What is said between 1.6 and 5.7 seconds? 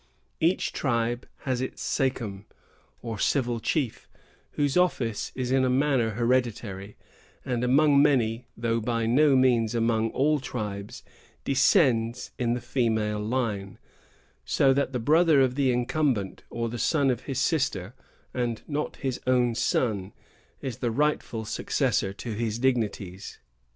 its sachem, or civil chief, whose office is in a